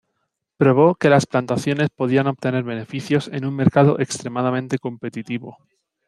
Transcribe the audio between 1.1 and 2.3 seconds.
las plantaciones podían